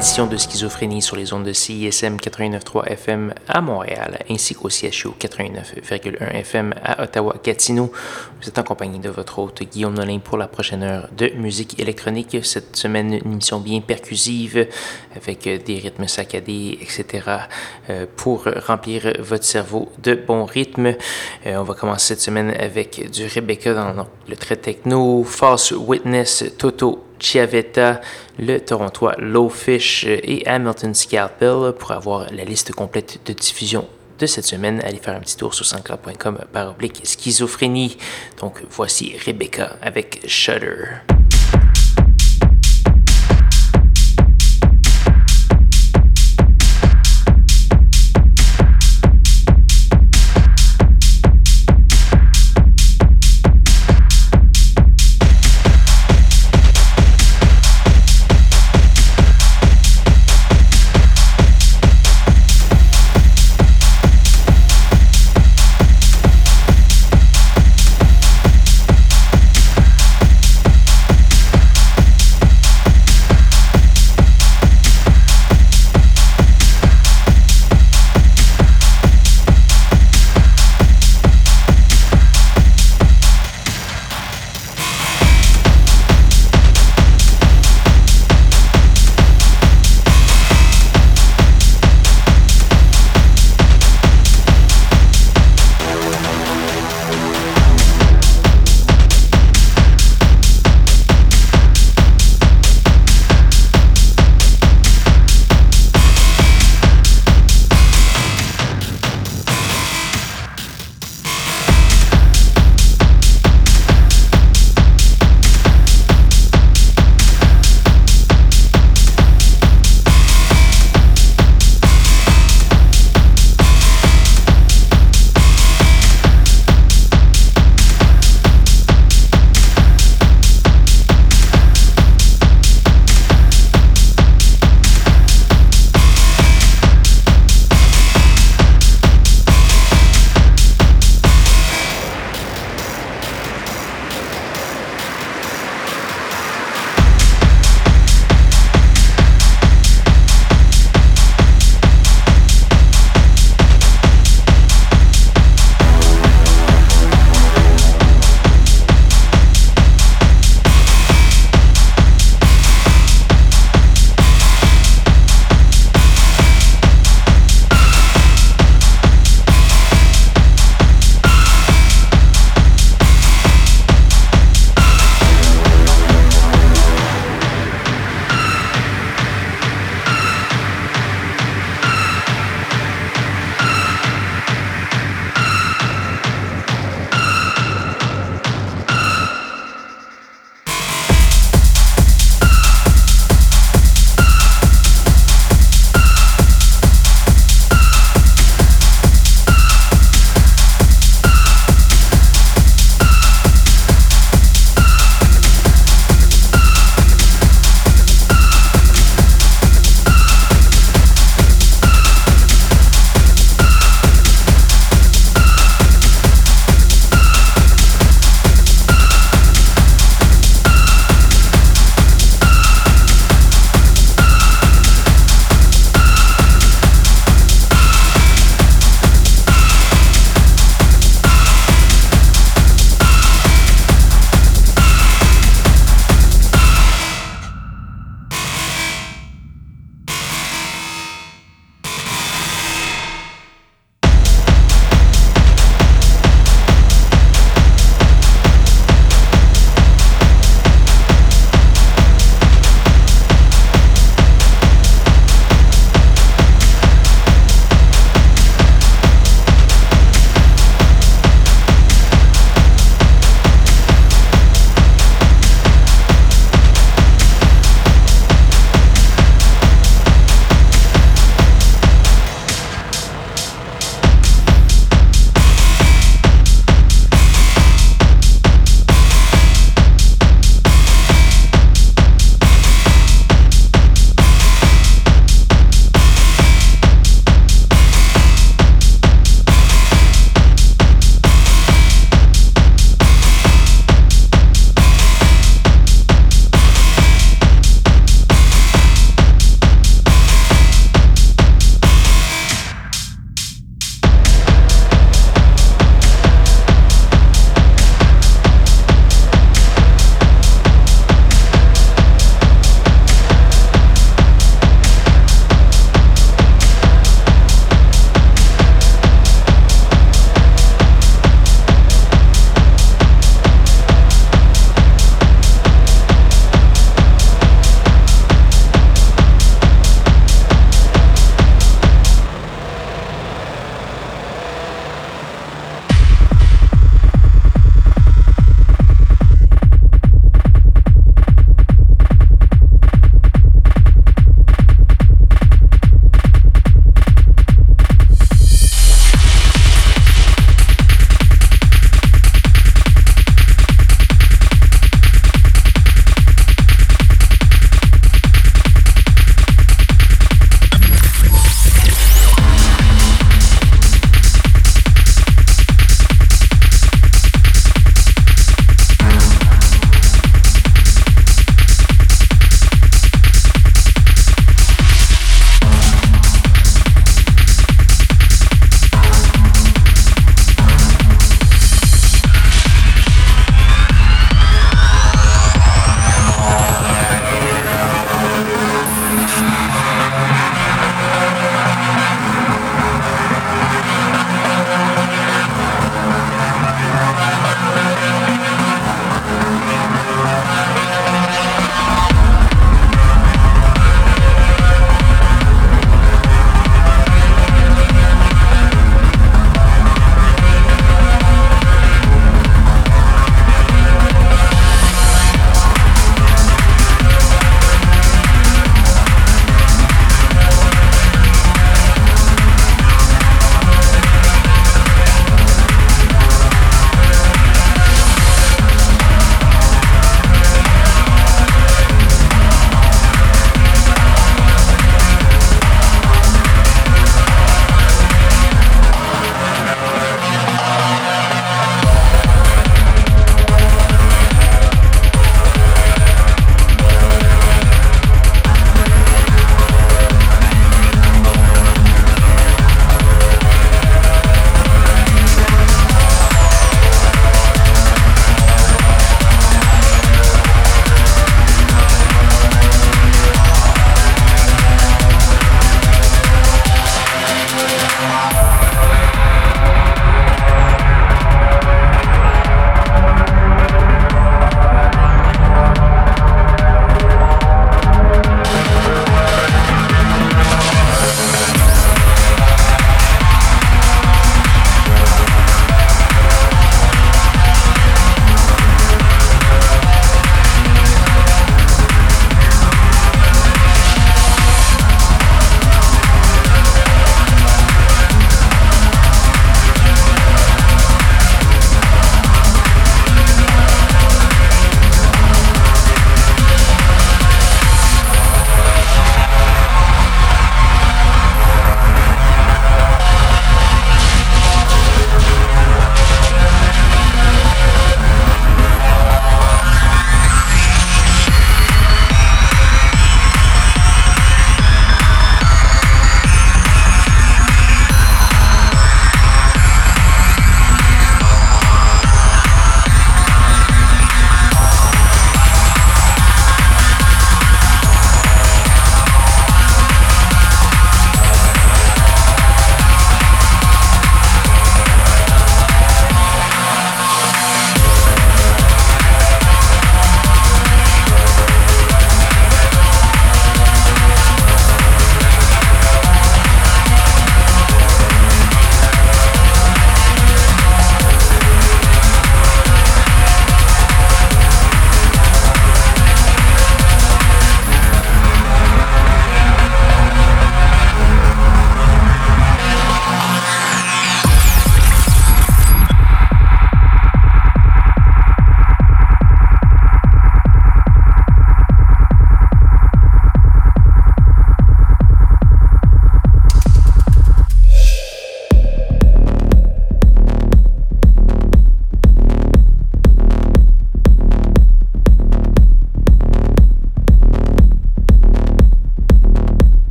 Édition 0.00 0.26
de 0.26 0.38
Schizophrénie 0.38 1.02
sur 1.02 1.14
les 1.14 1.34
ondes 1.34 1.44
de 1.44 1.52
CISM 1.52 2.16
89.3 2.16 2.86
FM 2.86 3.34
à 3.46 3.60
Montréal, 3.60 4.24
ainsi 4.30 4.54
qu'au 4.54 4.70
CHU 4.70 5.10
89.1 5.20 6.36
FM 6.36 6.72
à 6.82 7.02
Ottawa-Gatineau. 7.02 7.92
Vous 8.40 8.48
êtes 8.48 8.58
en 8.58 8.62
compagnie 8.62 8.98
de 8.98 9.10
votre 9.10 9.38
hôte 9.40 9.62
Guillaume 9.62 9.92
Nolin 9.92 10.18
pour 10.18 10.38
la 10.38 10.48
prochaine 10.48 10.84
heure 10.84 11.10
de 11.14 11.28
musique 11.36 11.78
électronique. 11.78 12.34
Cette 12.42 12.76
semaine, 12.76 13.12
une 13.12 13.32
émission 13.32 13.60
bien 13.60 13.82
percussive 13.82 14.68
avec 15.14 15.42
des 15.42 15.74
rythmes 15.74 16.08
saccadés, 16.08 16.78
etc. 16.80 17.22
Euh, 17.90 18.06
pour 18.16 18.44
remplir 18.66 19.12
votre 19.18 19.44
cerveau 19.44 19.92
de 20.02 20.14
bons 20.14 20.46
rythmes. 20.46 20.94
Euh, 21.44 21.56
on 21.56 21.64
va 21.64 21.74
commencer 21.74 22.14
cette 22.14 22.22
semaine 22.22 22.54
avec 22.58 23.10
du 23.10 23.26
Rebecca 23.26 23.74
dans 23.74 24.06
le 24.26 24.36
très 24.36 24.56
techno, 24.56 25.24
False 25.24 25.72
Witness, 25.72 26.44
Toto 26.56 27.04
Chiavetta, 27.20 28.00
le 28.38 28.58
Torontois 28.58 29.14
Lowfish 29.18 30.04
et 30.06 30.46
Hamilton 30.46 30.94
Scalpel. 30.94 31.72
Pour 31.78 31.92
avoir 31.92 32.32
la 32.32 32.44
liste 32.44 32.72
complète 32.72 33.20
de 33.24 33.32
diffusion 33.32 33.86
de 34.18 34.26
cette 34.26 34.46
semaine, 34.46 34.80
allez 34.84 34.98
faire 34.98 35.14
un 35.14 35.20
petit 35.20 35.36
tour 35.36 35.54
sur 35.54 35.64
sanscloud.com 35.64 36.38
par 36.52 36.70
oblique 36.70 37.00
schizophrénie. 37.04 37.96
Donc 38.40 38.62
voici 38.70 39.14
Rebecca 39.24 39.76
avec 39.82 40.22
Shudder. 40.26 41.19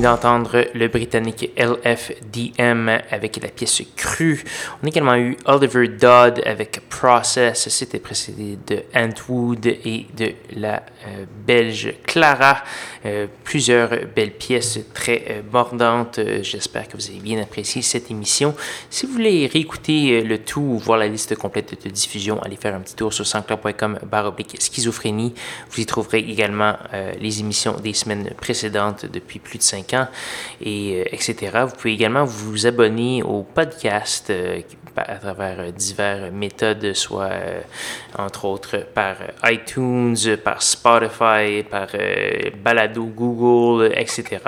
d'entendre 0.00 0.66
le 0.74 0.88
Britannique 0.88 1.50
LFDM 1.56 3.00
avec 3.10 3.40
la 3.42 3.48
pièce 3.48 3.82
Crue. 3.96 4.44
On 4.82 4.86
a 4.86 4.88
également 4.88 5.16
eu 5.16 5.36
Oliver 5.44 5.88
Dodd 5.88 6.42
avec 6.44 6.88
Process. 6.88 7.68
C'était 7.68 7.98
précédé 7.98 8.58
de 8.66 8.82
Antwood 8.94 9.66
et 9.66 10.06
de 10.16 10.32
la 10.56 10.82
euh, 11.06 11.24
Belge 11.46 11.94
Clara. 12.04 12.62
Euh, 13.06 13.28
plusieurs 13.44 13.88
belles 14.14 14.34
pièces 14.34 14.78
très 14.92 15.24
euh, 15.30 15.40
mordantes. 15.50 16.18
Euh, 16.18 16.42
j'espère 16.42 16.86
que 16.86 16.98
vous 16.98 17.08
avez 17.08 17.18
bien 17.18 17.40
apprécié 17.40 17.80
cette 17.80 18.10
émission. 18.10 18.54
Si 18.90 19.06
vous 19.06 19.12
voulez 19.12 19.46
réécouter 19.46 20.20
le 20.20 20.36
tout 20.36 20.60
ou 20.60 20.76
voir 20.76 20.98
la 20.98 21.08
liste 21.08 21.34
complète 21.34 21.82
de 21.82 21.88
diffusion, 21.88 22.42
allez 22.42 22.56
faire 22.56 22.74
un 22.74 22.80
petit 22.80 22.96
tour 22.96 23.14
sur 23.14 23.26
sancla.com/schizophrénie. 23.26 25.32
Vous 25.70 25.80
y 25.80 25.86
trouverez 25.86 26.18
également 26.18 26.76
les 27.18 27.40
émissions 27.40 27.76
des 27.82 27.94
semaines 27.94 28.34
précédentes 28.36 29.06
depuis 29.06 29.38
plus 29.38 29.56
de 29.56 29.62
5 29.62 29.89
et, 30.60 31.00
euh, 31.00 31.04
etc. 31.12 31.64
Vous 31.66 31.76
pouvez 31.76 31.92
également 31.92 32.24
vous 32.24 32.66
abonner 32.66 33.22
au 33.22 33.42
podcast 33.42 34.30
euh, 34.30 34.60
à 34.96 35.16
travers 35.16 35.60
euh, 35.60 35.70
diverses 35.70 36.30
méthodes, 36.32 36.94
soit 36.94 37.30
entre 38.18 38.44
autres 38.44 38.78
par 38.94 39.16
iTunes, 39.44 40.16
par 40.42 40.62
Spotify, 40.62 41.62
par 41.68 41.88
Balado, 42.62 43.04
Google, 43.04 43.92
etc. 43.96 44.38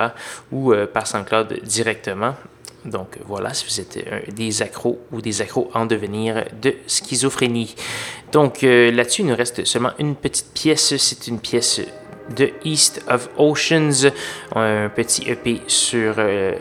ou 0.51 0.74
par 0.93 1.07
SoundCloud 1.07 1.61
directement. 1.62 2.34
Donc 2.84 3.18
voilà, 3.26 3.55
si 3.55 3.64
vous 3.66 3.80
êtes 3.80 4.34
des 4.34 4.61
accros 4.61 4.99
ou 5.12 5.20
des 5.20 5.40
accros 5.40 5.70
en 5.72 5.86
devenir 5.86 6.45
de 6.61 6.74
schizophrénie. 6.86 7.76
Donc 8.32 8.62
là-dessus, 8.62 9.22
il 9.22 9.28
nous 9.28 9.36
reste 9.36 9.64
seulement 9.64 9.93
une 9.99 10.16
petite 10.16 10.53
pièce. 10.53 10.97
C'est 10.97 11.28
une 11.28 11.38
pièce 11.38 11.80
The 12.35 12.53
East 12.64 13.05
of 13.09 13.29
Oceans, 13.37 14.11
un 14.55 14.89
petit 14.89 15.29
EP 15.31 15.62
sur 15.66 16.14
euh, 16.18 16.55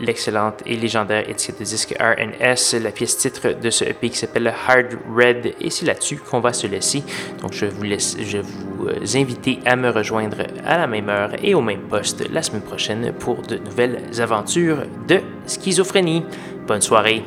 l'excellente 0.00 0.62
et 0.66 0.76
légendaire 0.76 1.28
étiquette 1.28 1.60
de 1.60 1.64
disque 1.64 1.94
RNS, 1.98 2.80
la 2.82 2.90
pièce 2.90 3.16
titre 3.16 3.60
de 3.60 3.70
ce 3.70 3.84
EP 3.84 4.10
qui 4.10 4.18
s'appelle 4.18 4.52
Hard 4.68 4.98
Red, 5.14 5.54
et 5.60 5.70
c'est 5.70 5.86
là-dessus 5.86 6.16
qu'on 6.16 6.40
va 6.40 6.52
se 6.52 6.66
laisser. 6.66 7.02
Donc 7.40 7.52
je 7.52 7.66
vous 7.66 7.82
laisse, 7.82 8.16
je 8.20 8.38
vous 8.38 8.88
euh, 8.88 9.16
invite 9.16 9.60
à 9.66 9.76
me 9.76 9.90
rejoindre 9.90 10.38
à 10.64 10.78
la 10.78 10.86
même 10.86 11.08
heure 11.08 11.32
et 11.42 11.54
au 11.54 11.60
même 11.60 11.82
poste 11.82 12.28
la 12.30 12.42
semaine 12.42 12.62
prochaine 12.62 13.12
pour 13.18 13.42
de 13.42 13.56
nouvelles 13.56 14.20
aventures 14.20 14.84
de 15.08 15.20
schizophrénie. 15.46 16.24
Bonne 16.66 16.82
soirée. 16.82 17.22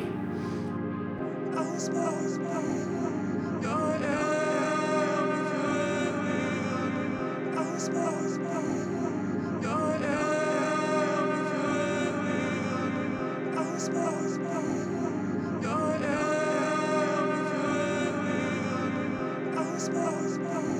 space. 19.86 20.75